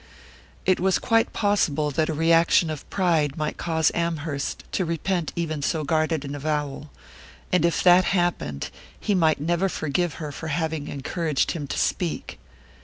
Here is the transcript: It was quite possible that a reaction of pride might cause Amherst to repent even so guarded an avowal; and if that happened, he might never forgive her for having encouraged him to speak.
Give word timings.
It 0.65 0.79
was 0.79 0.97
quite 0.97 1.31
possible 1.31 1.91
that 1.91 2.09
a 2.09 2.13
reaction 2.15 2.71
of 2.71 2.89
pride 2.89 3.37
might 3.37 3.57
cause 3.57 3.91
Amherst 3.93 4.63
to 4.71 4.83
repent 4.83 5.31
even 5.35 5.61
so 5.61 5.83
guarded 5.83 6.25
an 6.25 6.33
avowal; 6.33 6.89
and 7.51 7.63
if 7.63 7.83
that 7.83 8.05
happened, 8.05 8.71
he 8.99 9.13
might 9.13 9.39
never 9.39 9.69
forgive 9.69 10.15
her 10.15 10.31
for 10.31 10.47
having 10.47 10.87
encouraged 10.87 11.51
him 11.51 11.67
to 11.67 11.77
speak. 11.77 12.39